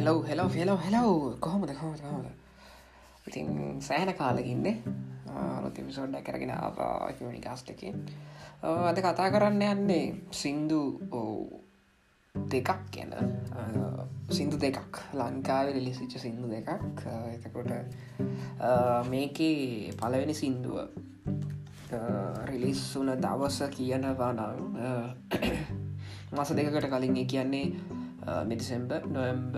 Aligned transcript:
හෙලව් 0.00 0.24
hello 0.24 0.48
hello 0.48 0.76
හෙලව් 0.76 1.38
කොහොමද 1.40 1.70
කොහොමද 1.70 2.00
කොහොමද? 2.00 2.28
ඉතින් 3.26 3.80
සෑහන 3.80 4.12
කාලකින්නේ 4.14 4.76
රොතිමිසෝඩ්ඩ 5.62 6.22
කරගෙන 6.24 6.52
ආවානිකාස්ටකින් 6.52 7.98
අද 8.62 8.98
කතා 8.98 9.28
කරන්න 9.30 9.62
යන්නේ 9.62 10.04
සින්දු 10.32 10.80
දෙකක් 12.34 12.70
ගැන. 12.92 13.12
සිින්දු 14.30 14.56
දෙකක්. 14.56 15.02
ලංකාව 15.12 15.74
ලිසිච්ච 15.76 16.16
සිින්දු 16.16 16.48
දෙකක්. 16.48 17.04
එතකොට 17.34 17.70
මේකේ 19.10 19.92
පලවෙනි 19.92 20.34
සින්දුව 20.34 20.80
රිලිස් 22.46 22.82
වන 22.96 23.12
දවස 23.18 23.62
කියනවා 23.70 24.32
නම් 24.32 24.58
මස 26.34 26.56
දෙකට 26.56 26.88
කලින් 26.88 27.22
කියන්නේ 27.26 27.66
මිදිසෙම්බ 28.46 28.92
නොයම්බ 29.06 29.56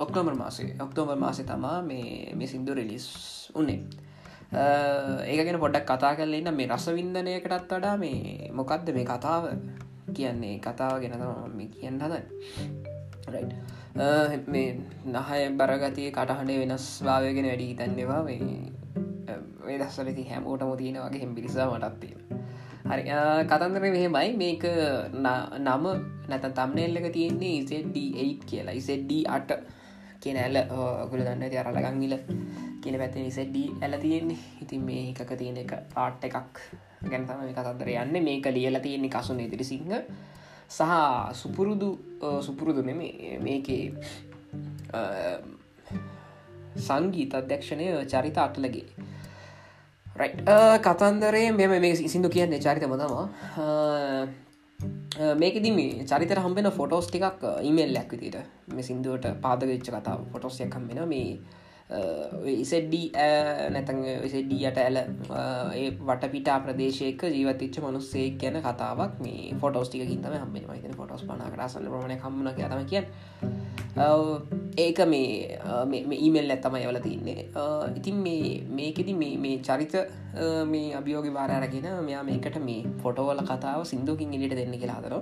ඔක්ටෝමර් 0.00 0.34
මාසේ. 0.34 0.76
ඔක්තෝමර් 0.80 1.16
මාසය 1.16 1.42
තමා 1.44 1.78
මේ 1.82 2.32
මේ 2.34 2.46
සිින්දු 2.46 2.74
රිලිස් 2.74 3.06
උන්නේ 3.54 3.80
ඒගෙන 5.26 5.60
පොඩක් 5.60 5.86
කතා 5.86 6.12
කරලන්න 6.14 6.50
මේ 6.52 6.68
රසවින්දනයකටත් 6.68 7.68
වඩා 7.68 7.96
මේ 7.96 8.50
මොකක්ද 8.52 8.88
මේ 8.92 9.06
කතාව 9.06 9.44
කියන්නේ? 10.10 10.58
කතාව 10.58 10.94
ගෙන 11.00 11.14
තම 11.14 11.60
කියන්න 11.70 12.00
හදයි 12.00 12.22
මේ 14.48 14.68
නහය 15.06 15.40
බරගතිය 15.54 16.10
කටහඬේ 16.10 16.60
වෙනස් 16.62 16.86
භාවයගෙන 17.02 17.46
වැඩි 17.46 17.74
තැන්නවා 17.74 18.22
මේ 18.24 19.78
දස්සලති 19.78 20.24
හැමෝටම 20.24 20.72
තියෙන 20.76 20.98
වගේ 20.98 21.22
හෙම් 21.22 21.34
පිරිසා 21.34 21.66
මටත්තිීම 21.72 22.20
හරි. 22.86 23.02
කතන්දර 23.44 23.80
මෙහෙමයි. 23.86 24.30
මේක 24.36 24.64
නම 25.58 25.84
නැත 26.28 26.46
තම්නෙල් 26.52 26.96
එක 26.96 27.12
තියෙන්නේ 27.12 27.54
ඉසD8 27.60 28.40
කියලා. 28.46 28.74
ඉසD 28.74 29.12
අට 29.28 29.50
කියන 30.22 30.38
ඇල 30.44 30.56
ගුල 31.10 31.22
දන්න 31.26 31.50
ති 31.52 31.58
අරලගංගිල 31.62 32.14
කියන 32.82 32.96
පැත්තේ 33.02 33.26
ඉසD 33.30 33.56
ඇල 33.82 33.94
තියෙන්නේ. 34.04 34.38
ඉතින් 34.62 34.80
මේ 34.88 35.02
එකක 35.12 35.32
තියෙන 35.40 35.56
එක 35.64 35.72
පාට් 35.94 36.24
එකක්. 36.28 36.56
ගැනතම 37.10 37.38
මේ 37.44 37.54
කතන්දර 37.58 37.88
යන්න 37.94 38.24
මේක 38.28 38.46
ලියල 38.56 38.76
තියෙන්නේ 38.86 39.14
කසුන 39.16 39.40
ඉදිරි 39.46 39.64
සිංහ 39.72 39.94
සහ 40.76 40.82
සුපුරුදු 41.42 41.88
සුපුරුදු 42.46 42.82
නෙම 42.88 43.00
මේකේ 43.46 43.84
සංගීත 46.88 47.32
අධ්‍යක්ෂණය 47.38 47.86
චරිත 48.12 48.38
අටලගේ. 48.46 48.86
කතන්දරේ 50.86 51.48
මෙම 51.58 51.72
මේ 51.80 51.94
සිදු 52.12 52.28
කියන්නේ 52.36 52.60
චරිතම 52.66 52.94
තමා 53.02 53.26
මේකෙදි 55.36 55.70
මේ 55.70 56.04
චරිතර 56.04 56.40
හම්බෙන 56.40 56.70
ෆොටෝස් 56.72 57.06
ටිකක් 57.06 57.42
uh, 57.44 57.56
ඉමල් 57.62 57.92
ලැක් 57.92 58.12
විදිට 58.12 58.36
මේ 58.68 58.82
සිින්දුවට 58.82 59.26
පාදවෙච්ච 59.40 59.88
කතාව 59.88 60.20
ෆොටෝස්යක් 60.32 60.70
කම්බෙන 60.70 61.00
මේ 61.06 61.26
uh, 61.90 62.48
ඉසෙඩ්ඩී 62.54 63.06
uh, 63.16 63.66
නැතන් 63.70 64.00
විසෙඩ්ඩීයට 64.22 64.78
ඇල 64.78 65.00
ඒ 65.00 65.88
වටපිටා 66.02 66.58
ප්‍රදේශයක 66.60 67.26
ජීවතිච්ච 67.30 67.80
මනුස්සේක් 67.80 68.38
ගැන 68.38 68.60
කතාවක් 68.60 69.20
මේ 69.20 69.52
ෆොටෝස්ටිකින් 69.56 70.22
තම 70.22 70.38
හම්බෙන 70.38 70.66
මහිතන 70.66 70.96
ෆොටෝස් 70.96 71.24
පනා 71.24 71.50
කරසන්න 71.50 71.90
ප්‍රමණ 71.90 72.18
කම්මන 72.18 72.54
කියතම 72.54 72.86
කිය 72.86 73.04
ඒක 73.96 74.98
මේ 75.08 76.16
ඊමෙල් 76.16 76.50
ඇත්තම 76.50 76.76
යවල 76.76 76.98
තින්නේ. 77.02 77.48
ඉතින් 77.96 78.16
මේ 78.16 78.62
මේකෙදි 78.70 79.14
මේ 79.14 79.58
චරිත 79.58 79.94
මේ 80.66 80.94
අභියෝගි 80.94 81.32
වාරගෙන 81.34 82.04
මෙයා 82.04 82.22
මේකට 82.22 82.58
මේ 82.58 82.84
ෆොටෝවල 83.02 83.42
කතාව 83.42 83.84
සිින්දුකින් 83.84 84.34
ඉලිට 84.34 84.54
දෙන්න 84.54 84.78
කියලා 84.78 85.00
හදර 85.00 85.14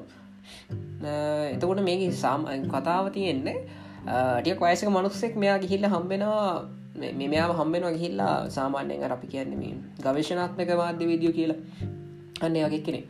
එතකොට 1.55 1.81
මේක 1.81 2.13
සාම 2.13 2.45
කතාව 2.69 3.13
තියෙන්නේ 3.13 3.57
ටියක් 4.41 4.61
වයසක 4.61 4.89
මනුස්සෙක් 4.89 5.37
මෙයා 5.37 5.59
ගිහිල්ල 5.59 5.87
හම්බෙනවා 5.87 6.69
මෙයා 7.17 7.53
හම්බෙනවා 7.53 7.93
ගිහිල්ලා 7.93 8.51
සාමාන්‍යයෙන් 8.51 9.13
අපි 9.13 9.27
කියන්නේ 9.27 9.75
ගවේශනාත්මක 10.03 10.71
මාධ්‍ය 10.77 11.07
විදිියෝ 11.07 11.33
කියලා. 11.33 11.61
අන්න 12.43 12.55
වගේ 12.55 12.83
කෙනෙ 12.87 13.01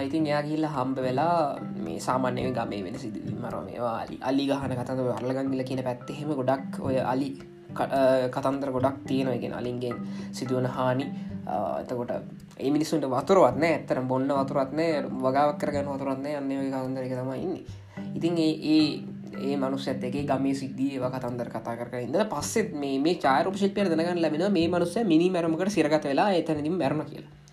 ඉතින් 0.00 0.26
එයා 0.26 0.42
ගිල්ල 0.42 0.66
හම්බ 0.66 0.98
වෙලා 0.98 1.56
මේ 1.78 1.98
සාමාන්‍යය 2.00 2.52
ගමේ 2.52 2.84
වෙන 2.84 2.96
සිදි 2.96 3.20
මර 3.34 3.56
මේවා 3.62 3.96
අලි 4.02 4.18
අලි 4.22 4.44
ගහන 4.46 4.72
කතඳ 4.72 5.00
වරලගංගිල 5.08 5.64
කියන 5.64 5.82
පැත්තහෙම 5.82 6.30
ගොඩක් 6.32 6.80
ඔය 6.80 6.98
අලි 7.04 7.30
කතන්දර 7.74 8.70
ගොඩක් 8.70 8.98
තියෙනගෙන 9.06 9.52
අලින්ගෙන් 9.52 9.96
සිදුවන 10.32 10.66
හානි. 10.68 11.06
එතකොට 11.80 12.12
ඒ 12.56 12.70
මිනිසුන්ට 12.70 13.06
වතුරවත්න 13.06 13.64
ඇත්තර 13.64 14.00
බොන්න 14.02 14.28
වතුරත්නය 14.30 14.86
වගාවක් 15.16 15.58
කරගන්න 15.58 15.90
වතුරත්නය 15.90 16.30
අන්නේ 16.34 16.70
කතන්දරක 16.70 17.14
තමයි 17.14 17.40
ඉන්න. 17.40 17.56
ඉතින් 18.14 18.38
ඒ 18.38 18.80
ඒ 19.36 19.56
මනුස්සත් 19.56 19.88
එක 20.00 20.16
ගම 20.22 20.46
සිද්ධිය 20.54 21.00
කතන්දර 21.06 21.48
කතා 21.50 21.76
කර 21.76 21.88
ඉද 22.00 22.16
පස්සෙත් 22.30 22.74
මේ 22.74 22.98
මේ 22.98 23.16
චාරප 23.16 23.56
ශිල්පය 23.56 23.80
දනගන්න 23.82 24.20
ලැබෙන 24.20 24.52
මේ 24.52 24.68
මනුස්ස 24.68 24.96
මිනි 25.04 25.30
මැරමකට 25.30 25.70
සිරගත 25.70 26.04
වෙලා 26.04 26.30
එතනදිම 26.32 26.76
මැරණ 26.76 27.06
කියලා. 27.06 27.43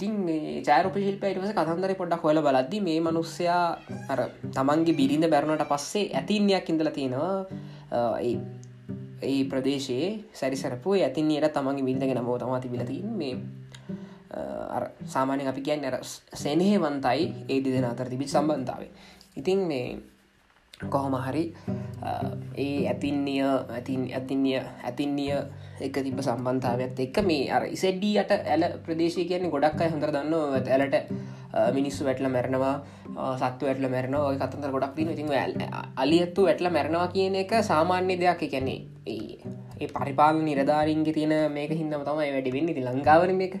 ඉතින් 0.00 0.64
චාරප 0.64 0.96
ශිල්පයටස 0.96 1.52
කතන්දර 1.52 1.92
පොඩක් 1.92 2.24
හොල 2.24 2.40
බලද්දි 2.40 2.80
මේ 2.80 3.00
මනුස්සයා 3.00 3.76
අර 4.08 4.20
තමන්ගේ 4.48 4.96
බිරිඳ 4.96 5.28
බැරණට 5.28 5.68
පස්සේ 5.68 6.08
ඇතින්යක් 6.10 6.68
ඉඳල 6.68 6.88
තියෙනවා. 6.88 7.44
ඒ 9.22 9.44
ප්‍රදේශයේ 9.44 10.08
සැරිසරපු 10.32 10.96
ඇතින්යට 10.96 11.52
තමන්ගේ 11.52 11.84
බිල්දගෙන 11.84 12.24
බෝ 12.24 12.38
තමා 12.38 12.60
තිබිලතින් 12.60 13.12
මේ 13.12 13.36
සාමානය 15.06 15.44
අපි 15.44 15.60
කියන්න 15.60 15.84
සෙනහේවන්තයි 16.34 17.22
ඒ 17.48 17.60
දෙදෙන 17.60 17.84
අතර 17.84 18.08
තිබි 18.08 18.24
සම්බන්ධාවේ 18.26 18.90
ඉතින් 19.36 19.68
මේ 19.68 20.00
කොහොම 20.88 21.14
හරි 21.18 21.44
ඒ 22.56 22.86
ඇතින්නිය 22.88 23.42
ඇතින් 23.44 24.06
ඇතින්ය 24.10 24.54
ඇතින්නිය 24.58 25.34
එක 25.80 25.96
තිබ 25.98 26.20
සම්බන්ධාවත් 26.20 27.04
එක්ක 27.06 27.20
මේ 27.24 27.50
අර 27.50 27.66
ඉසෙඩ්ඩියට 27.68 28.32
ඇල 28.32 28.64
ප්‍රදේශය 28.86 29.26
කියන්නේ 29.28 29.52
ගොඩක් 29.52 29.80
අයි 29.80 29.92
හොඳර 29.94 30.12
දන්න 30.12 30.34
ඇලට 30.70 30.96
මිනිස්සු 31.74 32.04
වැටල 32.04 32.28
මැරනවා 32.28 32.74
සත්තු 33.36 33.66
වැටල 33.66 33.88
මැරන 33.88 34.14
ඔය 34.16 34.36
කතන්දර 34.38 34.72
ගොඩක් 34.72 34.94
දින 34.96 35.12
ඉතින් 35.14 35.28
අලියත්තු 35.96 36.46
වැටල 36.46 36.70
මැරණවා 36.70 37.08
කියන 37.14 37.34
එක 37.34 37.52
සාමාන්‍ය 37.62 38.16
දෙයක්. 38.16 38.42
එකැනේ 38.42 38.78
ඒ 39.80 39.88
පරිපාල 39.88 40.40
නිරධාරින්ගේ 40.40 41.14
තියෙන 41.14 41.34
මේක 41.52 41.72
හිදම 41.72 42.04
තමයි 42.04 42.30
වැඩි 42.34 42.54
වෙන්න. 42.56 42.74
ති 42.74 42.82
ලංකාවන 42.82 43.40
එක 43.40 43.56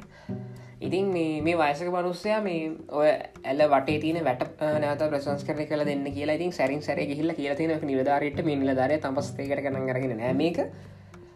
ඉතින් 0.80 1.10
මේ 1.12 1.56
වයසක 1.56 1.88
මනුස්සය 1.88 2.36
මේ 2.40 2.70
ඔය 2.90 3.10
ඇල 3.44 3.60
වටේ 3.68 3.98
තින 4.00 4.20
වැට 4.24 4.46
නත 4.82 5.02
ප්‍රසන්ස් 5.04 5.44
කර 5.44 5.60
කල 5.64 5.84
දෙන්න 5.84 6.06
කියලා 6.10 6.34
ඉතින් 6.34 6.52
සැරින් 6.52 6.82
සැර 6.82 7.02
ගහිල්ල 7.06 7.34
කියලා 7.34 7.56
තින 7.56 7.76
නිලධාරයට 7.84 8.40
මේ 8.42 8.56
නිලධාරය 8.56 8.98
තමස්තේකට 8.98 9.62
කන 9.62 9.86
කරගෙන 9.86 10.16
නෑමේක 10.16 10.60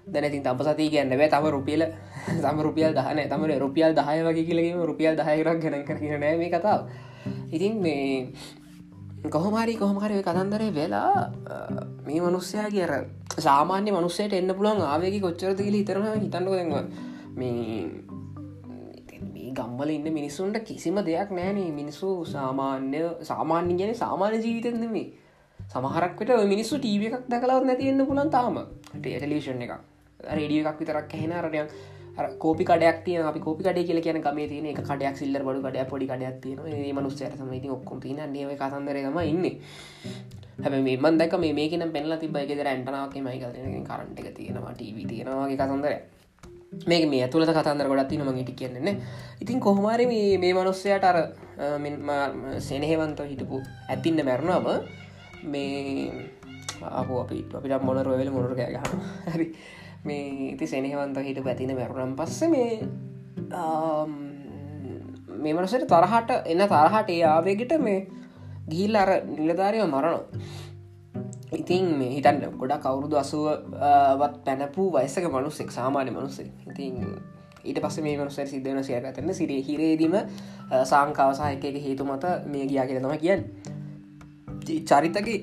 දැනතින් 0.07 0.43
තම 0.43 0.59
සති 0.61 0.91
කියන්න 0.91 1.09
බෑ. 1.11 1.29
තම 1.29 1.47
රුපියල 1.49 1.83
තම 2.37 2.61
රුපියල් 2.61 2.93
දහන 2.93 3.21
තම 3.27 3.43
රුපියල් 3.59 3.95
දහය 3.95 4.19
වගේ 4.23 4.45
කියලගේම 4.45 4.83
රුපියල් 4.83 5.17
දහයරක් 5.17 5.61
ගැන 5.61 5.85
කරන 5.85 6.21
නෑ 6.21 6.37
මේ 6.37 6.51
කතාව. 6.51 6.89
ඉතින් 7.51 7.81
මේ 7.81 8.29
කොහොමරි 9.27 9.77
කොහොමහරි 9.77 10.23
කතන්දරේ 10.23 10.71
වෙලා 10.71 11.33
මේ 12.05 12.21
මනුස්සයා 12.21 12.69
කියර 12.69 12.93
සාමාන්‍ය 13.39 13.91
මනුස්සයට 13.91 14.33
එන්න 14.33 14.53
පුළුවන් 14.53 14.85
ආවගේ 14.85 15.21
කොච්චරද 15.21 15.59
කියල 15.59 15.75
හිතරම 15.75 16.05
හිතන්නක 16.17 16.53
දෙවා 16.53 16.85
මේ 17.35 18.04
ගම්වල 19.59 19.91
ඉන්න 19.91 20.09
මිනිස්සුන්ට 20.19 20.59
කිසිම 20.69 20.99
දෙයක් 21.09 21.31
නෑනේ 21.39 21.71
මිනිස්සු 21.81 22.09
සාමාන්‍ය 22.35 23.01
සාමාන්‍ය 23.31 23.75
ගැන 23.81 23.95
සාමාන්‍ය 24.03 24.39
ජීවිතෙන්දමේ 24.45 25.07
සමහරක්වට 25.61 26.47
මිනිස්සු 26.53 26.79
ටීව 26.79 27.03
එකක් 27.09 27.27
දැකලවත් 27.33 27.67
නැතිවෙන්න 27.71 28.07
පුලන් 28.07 28.31
තාම. 28.31 28.57
ටේටලිෂන් 28.95 29.65
එක 29.67 29.75
රඩිය 30.21 30.61
එකක් 30.63 30.79
විතරක් 30.81 31.13
හෙන 31.21 31.35
රටයක් 31.45 31.69
කෝපි 32.39 32.65
කඩයක් 32.65 32.99
තිය 33.05 33.19
අපි 33.23 33.41
කෝපි 33.41 33.63
කඩේ 33.67 33.87
කියල 33.89 34.01
කියන 34.05 34.21
ගම 34.23 34.39
තියන 34.53 34.67
එක 34.73 34.81
කඩයක් 34.83 35.17
සිල්ල 35.21 35.37
බඩු 35.41 35.61
කඩ 35.65 35.87
පොඩි 35.91 36.07
කඩයක් 36.07 36.37
තියෙන 36.43 36.59
ඒ 36.69 36.93
මනුස්සයට 36.93 37.37
සමයිති 37.41 37.75
ඔක්කොම 37.77 38.01
තින 38.01 38.21
නව 38.27 38.51
කතන්දරම 38.61 39.19
ඉන්න. 39.25 39.47
හැබ 40.65 40.75
මේ 40.87 40.97
මන්දක 40.97 41.35
මේ 41.43 41.69
කියන 41.71 41.87
පෙල්ලා 41.93 42.19
තිබයිගෙද 42.19 42.61
ඇන්ටනාවගේ 42.65 43.23
මයි 43.27 43.39
කරට 43.43 44.19
එක 44.21 44.29
තියෙනවා 44.37 44.75
ටීවී 44.75 45.07
තියෙනවාගේ 45.07 45.57
කතන්දරය 45.57 45.97
මේක 46.87 47.09
මේ 47.09 47.23
ඇතුළට 47.25 47.53
කතන්දර 47.53 47.89
ගොඩත් 47.89 48.09
තින 48.09 48.23
මගේට 48.23 48.53
කියන්නේන්නේ 48.55 48.97
ඉතින් 49.41 49.61
කොහොමරි 49.61 50.07
මේ 50.07 50.39
මේ 50.39 50.53
මනුස්සයට 50.55 51.05
අර 51.05 51.19
සෙනහෙවන්ත 52.61 53.21
හිටපු 53.25 53.63
ඇතින්න 53.89 54.25
මැරුණාම 54.25 54.67
මේ 55.45 56.13
අප 56.83 57.09
අපි 57.15 57.45
අපිට 57.53 57.83
මොනර 57.83 58.09
වෙල 58.13 58.31
මොනර 58.31 58.55
කෑ 58.55 58.73
ගහන 58.75 59.01
හරි. 59.33 59.49
මේ 60.05 60.53
ඉති 60.53 60.67
සෙනහෙවන්ත 60.67 61.19
හිට 61.19 61.41
පැතින 61.45 61.73
මැරුණම් 61.75 62.17
පස්ස 62.17 62.41
මේ 62.49 62.73
මේ 65.37 65.55
මනසට 65.55 65.87
තරහට 65.87 66.31
එන්න 66.47 66.65
තරහට 66.67 67.09
ඒ 67.11 67.23
ආවේගෙට 67.27 67.73
මේ 67.81 68.07
ගිහිල් 68.69 68.97
අර 68.97 69.11
නිලධාරයව 69.29 69.87
මරණෝ 69.87 70.23
ඉතින් 71.55 71.87
මේ 71.99 72.11
හිතන්න 72.11 72.59
ගොඩා 72.59 72.79
කවුරුදු 72.79 73.17
අසුවත් 73.17 74.35
පැනපු 74.45 74.91
වයසක 74.93 75.27
මනුස්සෙක් 75.29 75.71
සාමාන්‍ය 75.71 76.11
මනුස්සේ 76.11 76.51
ඉතින් 76.67 76.99
ඊට 77.65 77.81
පස්ස 77.81 78.01
මේ 78.01 78.17
මනුස 78.17 78.37
සිද්ධන 78.47 78.83
සයකතන්න 78.83 79.35
සිරේ 79.35 79.61
හිරේදීම 79.63 80.17
සාංකාවසාහක 80.85 81.65
එක 81.65 81.79
හේතු 81.79 82.05
මත 82.07 82.35
මේ 82.47 82.67
ගියා 82.67 82.87
කියල 82.87 83.01
තම 83.01 83.17
කියන්න. 83.19 83.43
චරිතගේ 84.85 85.39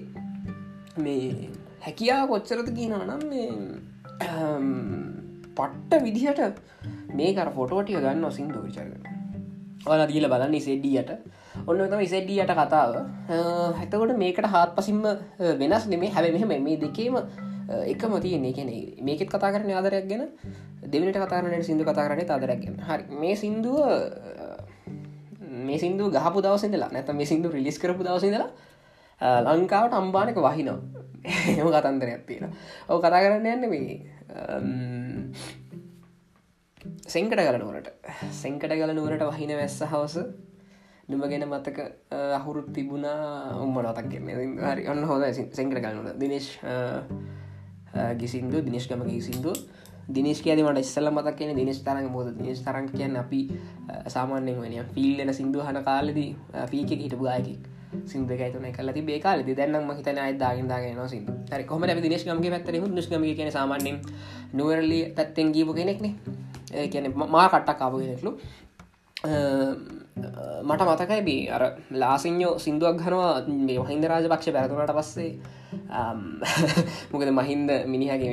මේ 0.97 1.49
හැකියා 1.81 2.27
කොච්චරද 2.27 2.69
කියනවා 2.71 3.05
නම් 3.05 3.23
මේ 3.29 3.49
පට්ට 5.55 6.03
විදිහට 6.03 6.41
මේකර 7.13 7.49
ෆොටෝටිය 7.51 7.97
ගන්න 7.97 8.31
සිින්දු 8.31 8.63
විචරගෙන 8.63 9.10
ඕන 9.83 10.07
දීල 10.07 10.27
බලන්න 10.29 10.53
ඉසෙඩ්ඩියට 10.53 11.11
ඔන්න 11.65 11.81
තම 11.83 12.01
ඉසෙඩ්ඩියට 12.01 12.53
කතාව. 12.53 12.97
හැතකොට 13.73 14.17
මේකට 14.17 14.45
හත් 14.45 14.75
පසිම්ම 14.75 15.03
වෙනස් 15.57 15.87
නෙමේ. 15.87 16.09
හැබ 16.09 16.31
මෙහම 16.31 16.63
මේ 16.63 16.77
දෙකේම 16.77 17.17
එක 17.85 18.03
මතියන්නේ 18.05 18.53
කෙනෙ 18.53 18.75
මේකෙත් 19.01 19.29
කතා 19.29 19.51
කරන 19.51 19.71
ආදරයක් 19.71 20.07
ගැන 20.07 20.23
දෙවනට 20.85 21.17
කතාරනට 21.17 21.63
සිින්දු 21.63 21.83
කතා 21.83 22.07
කරන 22.07 22.21
ආදරක්ගෙන 22.27 22.75
හරි. 22.79 23.03
මේ 23.11 23.35
සිින්දුව 23.35 23.77
මේ 25.61 25.77
සිින්දු 25.77 26.09
ගහපු 26.09 26.41
දවසඳලා 26.41 26.91
නැත 26.91 27.09
මේ 27.11 27.25
සිින්දු 27.25 27.49
රිලිස් 27.49 27.79
කරපු 27.79 28.03
දවසඳලා 28.03 28.49
ලංකාවට 29.47 29.93
අම්බානක 29.93 30.37
වහිනවා. 30.37 30.79
එම 31.59 31.67
කතන්දරයක් 31.67 32.21
තියෙන 32.25 32.53
ඔව 32.89 32.97
කතා 32.97 33.21
කරන්න 33.21 33.45
යන්න 33.47 33.69
මේ 33.69 34.01
සෙංකට 37.13 37.41
ගලනුවරට 37.41 37.91
සෙංකට 38.41 38.73
ගලනුවරට 38.73 39.27
වහින 39.29 39.53
වැස්ස 39.59 39.81
හවස 39.83 40.15
නුම 41.09 41.21
ගැන 41.31 41.45
මතක 41.49 41.79
අහුරුත් 42.37 42.73
තිබුණා 42.75 43.59
උම්ම 43.63 43.77
නතක් 43.81 44.07
කියන්න 44.11 44.57
හරි 44.65 44.89
ඔන්න 44.93 45.03
හොද 45.03 45.27
සෙංකට 45.33 45.79
ගලනුට 45.85 46.19
දිනේශ් 46.23 46.51
ගිසින්දු 48.17 48.61
දිනිශ් 48.61 48.87
ගම 48.87 49.03
ගිසින්දු. 49.09 49.53
දිනිස් 50.09 50.39
කියද 50.41 50.59
මට 50.59 50.79
ඉස්සල්ල 50.79 51.09
මතක් 51.11 51.35
කියන 51.39 51.51
දිනිස් 51.55 51.79
තරන් 51.83 52.07
මොද 52.11 52.31
දිනිස් 52.37 52.63
තරන් 52.65 52.87
කියන්න 52.89 53.17
අපි 53.17 53.41
සාමාන්‍යෙන් 54.07 54.57
වනිය 54.57 54.83
ෆිල්ලෙන 54.95 55.33
සිින්දු 55.33 55.59
හන 55.61 55.83
කාලෙදී 55.83 56.29
පීක 56.71 56.91
හිටපු 57.03 57.23
ගායකෙක්. 57.23 57.61
සිින්ද 58.05 58.31
ගතුන 58.31 58.67
කලති 58.71 59.01
බේකාල 59.09 59.43
දැන්නම් 59.49 59.91
හිතන 59.97 60.19
අයදාගෙන්දාගෙන 60.19 61.01
සිද 61.09 61.27
හරි 61.51 61.63
කොම 61.65 61.83
දිනේශගමගේ 62.05 62.51
පැත්තර 62.55 62.79
නිස්ගම 62.89 63.25
කියන 63.39 63.51
සාමාන්‍යෙන් 63.51 63.99
නුවරලි 64.53 64.99
පැත්තෙන් 65.17 65.51
ගීපු 65.51 65.73
කෙනෙක්නේ. 65.73 66.13
කියන 66.87 67.13
මා 67.15 67.47
කට්ටක් 67.49 67.79
කාපු 67.79 67.97
කෙනෙක්ලු. 67.97 68.31
මට 70.63 70.81
මතකයි 70.83 71.21
බී 71.21 71.41
අර 71.49 71.63
ලාසිං්ඥෝ 71.93 72.53
සිින්දුවක් 72.57 72.95
ගනවා 72.97 73.33
මේ 73.47 73.79
මහින්ද 73.79 74.05
රාජපක්ෂ 74.05 74.49
පැරතුනට 74.51 74.93
පස්සේ. 74.97 75.31
මොකද 77.11 77.29
මහින්ද 77.31 77.69
මිනිහගේ 77.85 78.31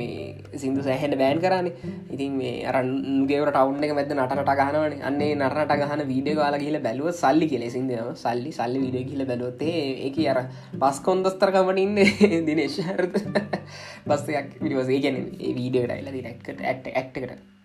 සිින්දු 0.55 0.81
සෑහෙන 0.83 1.13
බෑන් 1.17 1.39
කරන්න 1.39 1.67
ඉතින් 2.13 2.33
මේ 2.33 2.55
අරන්ගේවට 2.65 3.51
ටවුන් 3.51 3.85
එක 3.85 3.93
මැද 3.93 4.11
නටට 4.15 4.51
ගහනවන. 4.61 4.95
අන්නේ 5.01 5.35
නරට 5.35 5.75
ගහන 5.81 6.03
වීඩිය 6.11 6.35
කාල 6.35 6.57
කියල 6.57 6.79
බැලුව 6.79 7.11
සල්ලි 7.13 7.47
කෙලෙ 7.47 7.69
සිින්දම 7.69 8.09
සල්ලි 8.15 8.51
සල්ලි 8.51 8.83
විඩිය 8.85 9.05
කියල 9.05 9.23
බැලුවත්තේ 9.25 9.77
ඒක 10.07 10.19
අර 10.33 10.41
පස් 10.81 10.99
කොන්දස්තරකමට 11.01 11.83
ඉන්න 11.85 11.95
දිනේශහරත 12.49 13.15
බස්සයක් 14.09 14.51
විඩිවසේ 14.59 14.99
ගැන 14.99 15.21
වීඩියට 15.55 15.95
අයිල 15.95 16.11
දිරක්කට 16.11 16.65
ඇක්ට 16.65 16.91
ඇක්ටකට 16.93 17.58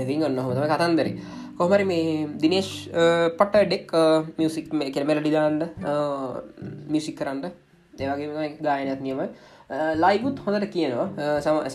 ඉතින් 0.00 0.24
ඔන්න 0.28 0.38
හොතම 0.46 0.64
කතන්දරේ. 0.72 1.14
කොහමරි 1.58 1.84
මේ 1.92 2.26
දිනේශ් 2.42 2.72
පට 3.38 3.64
ඩෙක් 3.66 3.90
මියසික් 4.38 4.70
කෙරමල 4.94 5.20
ඩිදාන්ඩ 5.24 5.62
මියසික් 6.94 7.18
කරන්න. 7.18 7.50
ඒවගේ 7.94 8.48
ගායනත් 8.68 9.02
නියම. 9.08 9.20
ලයිගුත් 10.04 10.38
හොඳට 10.46 10.66
කියනවා. 10.76 11.08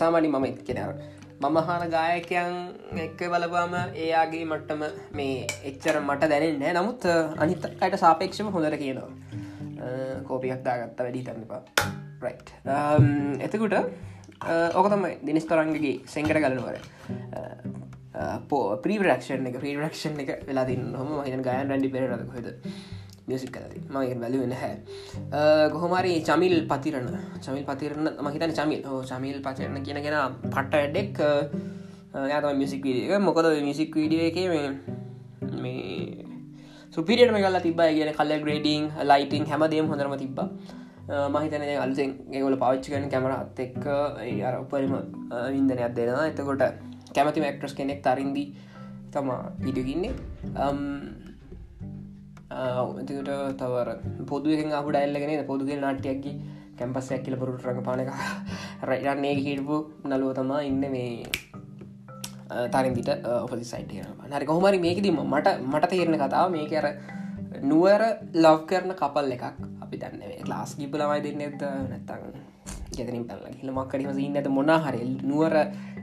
සාමානි 0.00 0.28
මම 0.34 0.46
කෙනර 0.66 0.90
මම 1.42 1.56
හාන 1.68 1.82
ගායකයන් 1.94 2.52
එක්ක 3.04 3.20
බලපාම 3.32 3.74
ඒයාගේ 4.04 4.44
මට්ටම 4.50 4.82
මේ 5.18 5.46
එච්චර 5.70 5.96
මට 6.00 6.30
දැනෙන්නේ 6.32 6.72
නමුත් 6.78 7.06
අනිත් 7.44 7.66
අයට 7.84 7.96
සාපේක්ෂම 8.04 8.50
හොඳට 8.56 8.78
කියනවා. 8.82 9.10
කෝපියක් 10.28 10.62
දාගත්ත 10.66 10.98
වැඩි 11.04 11.22
තන්නපා 11.26 11.62
රයි් 12.24 12.36
එතකුට 13.46 13.76
ඕක 14.78 14.88
තමයි 14.94 15.12
දිනිස් 15.28 15.46
තරන්ගගේ 15.50 15.94
සෙංකට 16.14 16.42
ගලනුවර. 16.44 16.76
පෝ 18.50 18.62
ප්‍රීරක්ෂණ 18.84 19.48
එක 19.50 19.58
ප්‍රීරක්ෂණ 19.64 20.22
එක 20.24 20.30
වෙලා 20.48 20.66
තින්න 20.70 20.94
හොම 21.00 21.10
හිතන 21.26 21.42
ගයන් 21.48 21.68
රැඩි 21.72 21.92
පෙරද 21.94 22.30
හොද 22.36 22.48
මියසික් 23.28 23.50
කලති 23.54 23.80
මගේ 23.94 24.14
බැලුවෙන 24.22 24.54
හැ 24.60 24.74
කොහොමරි 25.72 26.12
චමිල් 26.28 26.56
පතිරණ. 26.70 27.08
චමිල් 27.44 27.64
පතිරණ 27.70 28.06
මහිතන 28.26 28.54
චමිල්. 28.58 28.80
හෝ 28.90 29.02
චමිල් 29.10 29.38
පචරණ 29.46 29.84
කියනගෙන 29.86 30.16
පට්ට 30.54 30.72
වැඩෙක්. 30.74 31.20
යාතම 32.32 32.56
මියසික් 32.62 32.80
වීඩිය 32.86 33.04
එක. 33.06 33.20
මොකද 33.28 33.46
මියසික් 33.68 33.94
වීඩිය 34.00 34.22
එක 34.28 34.36
මේ 35.62 36.24
සුපිරියට 36.94 37.32
මේකල්ලා 37.34 37.62
තිබයි 37.66 37.92
කියන 37.98 38.12
කල්ල 38.18 38.32
ග්‍රේඩිං 38.44 38.82
ලයිටිං 39.10 39.44
හැමදේම් 39.52 39.86
හොඳරම 39.92 40.16
තිබ්බ. 40.24 40.38
මහිතන 41.34 41.62
අලුසෙන් 41.84 42.10
ඒගොල 42.32 42.56
පාච්චි 42.64 42.92
කන 42.92 43.08
කැමරත් 43.14 43.60
එක්ක 43.66 43.84
අර 44.48 44.54
උපරිම 44.64 44.94
වින්දනයක් 45.54 45.92
දෙෙනවා. 45.98 46.26
එතකොට 46.32 46.62
කැමති 47.10 47.40
මක්ට්‍රස් 47.40 47.74
කෙනෙක් 47.74 48.02
තරින්දි 48.02 48.44
තමා 49.10 49.40
පිටගින්නේ 49.58 50.12
ඇතිකට 52.50 53.30
තවර 53.56 53.88
පොදුවෙන් 54.26 54.72
අප 54.74 54.88
ඩයිල්ලගෙන 54.88 55.44
පොදුගේ 55.46 55.78
නාට්‍යයක්කි 55.78 56.32
කැම්පස්සයක් 56.78 57.22
කියල 57.24 57.36
පොරුට 57.36 57.62
රඟ 57.62 57.82
පානක 57.82 58.10
රයිරන්නේ 58.88 59.34
හිටපු 59.38 59.76
නලුව 60.04 60.32
තමා 60.34 60.60
ඉන්න 60.62 60.84
මේ 60.88 61.12
තරින්දිට 62.68 63.10
ඔපදි 63.36 63.64
සයිටය 63.64 64.02
හරි 64.30 64.46
කොහමරි 64.46 64.78
මේකදීම 64.78 65.20
මට 65.24 65.56
මට 65.62 65.90
තේරණ 65.90 66.18
කතාව 66.18 66.48
මේක 66.50 66.72
අර 66.74 66.88
නුවර 67.62 68.02
ලව් 68.34 68.58
කරන 68.66 68.92
කපල් 68.94 69.32
එකක් 69.32 69.44
අපි 69.82 69.96
දන්න 69.96 70.48
ලාස් 70.48 70.70
ගිප 70.78 70.94
ලමයි 70.94 71.20
දෙන්න 71.26 71.42
ඇද 72.98 73.10
නැත්තං 73.10 73.24
ගෙතනින් 73.24 73.24
පල්ල 73.26 73.44
හිලමක්කරම 73.60 74.18
ඉන්නද 74.18 74.48
මොනාහරි 74.48 75.02
නුවර 75.22 75.54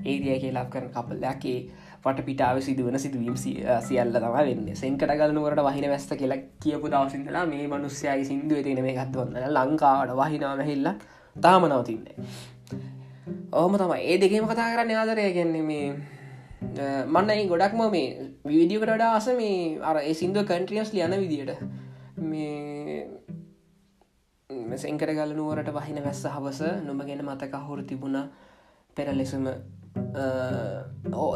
ඒරිය 0.05 0.39
කියලා 0.39 0.65
කරන 0.65 0.89
කපල්ලයාගේ 0.89 1.59
වට 2.05 2.25
පිටාව 2.27 2.61
සිදුවන 2.61 2.97
සිදුවීම් 2.99 3.37
සියල්ල 3.37 4.11
තම 4.15 4.35
වෙන්න. 4.39 4.75
සෙන්කට 4.75 5.05
ගලනුවරට 5.11 5.63
වහින 5.67 5.89
වැස්ත 5.89 6.11
කියලා 6.15 6.39
කියපු 6.63 6.91
දවසිදලා 6.93 7.45
මේ 7.45 7.67
මනුස්්‍යයගේ 7.67 8.25
සිින්දුව 8.25 8.63
තින 8.63 8.81
මේ 8.81 8.95
ගත්වන්න 8.95 9.55
ලංකාවට 9.55 10.17
වහිනාව 10.21 10.65
හෙල්ල 10.69 10.91
තාම 11.35 11.67
නවතින්නේ 11.69 12.15
ඕම 13.53 13.77
තම 13.77 13.95
ඒ 14.01 14.17
දෙකේම 14.17 14.47
කතා 14.47 14.69
කරන්න 14.73 14.95
ආදරය 14.95 15.31
ගැන්නේ 15.33 15.65
මේ 15.71 15.87
මන්න 17.07 17.49
ගොඩක්ම 17.51 17.81
මේ 17.91 18.07
වීඩියකට 18.45 19.01
ආස 19.03 19.27
මේ 19.41 19.79
අර 19.81 19.97
ඒ 19.99 20.13
සිින්දුව 20.13 20.45
කන්ට්‍රියස් 20.45 20.93
ලියන 20.93 21.19
විදියට. 21.19 21.59
මේ 22.31 23.07
සෙංකර 24.77 25.09
ගල 25.11 25.31
නුවරට 25.33 25.71
වහින 25.71 26.01
වැස්ස 26.01 26.25
හවස 26.27 26.61
නොම 26.83 26.99
ගැන 27.01 27.23
මතක 27.23 27.53
හුරු 27.61 27.83
තිබුණ. 27.83 28.17
පෙර 28.97 29.07
ලෙසම 29.13 29.47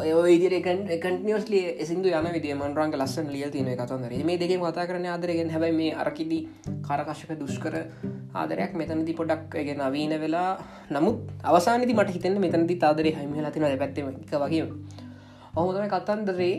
ඒවිදිර 0.02 0.54
කටියස්ලි 0.96 1.60
සිදු 1.82 2.08
යන 2.10 2.28
විදිය 2.28 2.54
මන්රංග 2.54 2.94
ලස්සන් 2.94 3.28
ලිය 3.28 3.44
තින 3.50 3.68
කතන්දර 3.74 4.14
මේ 4.24 4.38
දෙක 4.38 4.52
කතා 4.58 4.86
කරන 4.86 5.06
ආදරගෙන් 5.06 5.50
හැබයි 5.50 5.72
මේ 5.72 5.92
අරකිදි 5.94 6.38
කරකශක 6.82 7.32
දුෂ්කර 7.34 7.74
ආදරයක් 8.34 8.72
මෙතනති 8.74 9.12
පොඩක් 9.14 9.52
ගෙන 9.60 9.80
අවීන 9.80 10.14
වෙලා. 10.16 10.50
නමුත් 10.90 11.18
අවසානති 11.44 11.94
මට 11.94 12.10
හිතන්න 12.10 12.36
මෙතනති 12.38 12.78
ආදරේ 12.82 13.14
හම 13.14 13.32
තින 13.50 13.64
පැත්තම 13.78 14.08
එක 14.16 14.34
වගේ 14.36 14.66
ඔහොතම 15.52 15.86
කතන්දරේ 15.88 16.54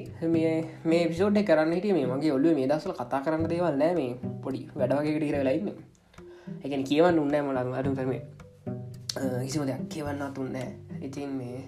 මේ 0.86 1.08
පිසෝඩ් 1.08 1.38
කරන්න 1.44 1.74
හිට 1.74 1.90
මේ 1.92 2.06
මගේ 2.08 2.32
ඔල්ලු 2.32 2.54
මේ 2.54 2.68
දසල 2.68 2.94
කතා 2.94 3.22
කරන්න 3.22 3.48
දේවල් 3.48 3.78
නෑ 3.78 3.94
මේ 3.96 4.12
පොඩි 4.44 4.62
වැඩවගේට 4.76 5.22
කියර 5.22 5.38
වෙලයින්න 5.38 5.72
එකන 6.64 6.84
කියවන්න 6.84 7.20
උන්නෑ 7.20 7.44
මොලන් 7.44 7.74
අඩු 7.74 7.94
කරම 7.94 8.14
කිසිම 9.44 9.66
දෙයක් 9.66 9.84
කියවන්න 9.90 10.34
තුන්නෑ 10.34 10.70
ඉතින් 11.02 11.32
මේ 11.38 11.60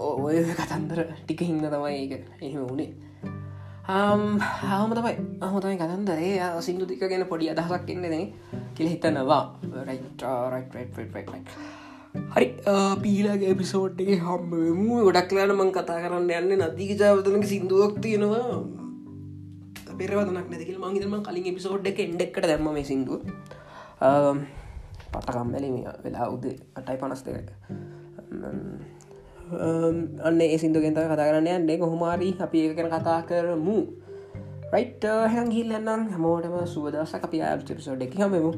ඔය 0.00 0.36
කතන්දර 0.52 1.00
ටික 1.16 1.40
හින්න 1.42 1.64
තමයි 1.66 1.96
ඒක 1.96 2.12
එහෙම 2.40 2.62
වුණේ 2.62 2.90
හම 3.82 4.38
තමයි 4.94 5.14
අහමතමයි 5.40 5.76
කතන්දරේ. 5.76 6.38
සිින්දු 6.60 6.86
තික 6.86 7.00
ගැන 7.02 7.26
පොඩි 7.26 7.50
අදහසක් 7.50 7.88
එන්නදන 7.88 8.30
කියල 8.74 8.88
හිතනවා. 8.88 9.42
Uh, 9.64 10.46
හරි 12.30 12.46
පීලාගේ 13.02 13.54
පිසෝට්ගේ 13.54 14.18
හම්බමු 14.18 15.02
ගොඩක්ලාන 15.02 15.52
මං 15.52 15.72
කතා 15.72 15.98
කරන්න 15.98 16.30
යන්න 16.32 16.62
නදීක 16.62 16.94
ජාවතනක 16.96 17.44
සිින්දුවක් 17.44 17.98
තියෙනවා. 18.00 18.81
පෙරවදනක් 19.94 20.48
නැතිකල් 20.48 20.78
මංහිතම 20.78 21.14
කලින් 21.22 21.46
එපිසෝඩ් 21.46 21.86
එක 21.86 21.98
එන්ඩෙක්කට 22.00 22.44
දැම්ම 22.44 22.68
මේ 22.70 22.84
සිින්දුව 22.84 23.20
පටකම්මැලි 25.12 25.70
වෙලා 26.04 26.26
උද 26.28 26.44
අටයි 26.74 26.98
පනස් 26.98 27.22
දෙකට 27.26 27.48
අන්න 30.22 30.40
ඒ 30.40 30.58
සිින්දු 30.58 30.80
ගෙන්ත 30.80 30.96
කතා 30.96 31.16
කරන්න 31.18 31.46
යන්නේ. 31.48 31.78
කොහොමාරි 31.78 32.30
අපි 32.38 32.58
ඒක 32.60 32.76
කන 32.76 32.90
කතා 32.90 33.20
කරමු. 33.22 33.78
රයිට් 34.72 35.04
uh, 35.04 35.28
හැන් 35.28 35.50
හිල්ලන්නම් 35.50 36.08
හැමෝටම 36.08 36.56
සුවදසක 36.66 37.22
අපි 37.22 37.38
ආ 37.42 37.56
පිසෝඩ් 37.70 38.02
එක 38.02 38.14
හමමු 38.16 38.52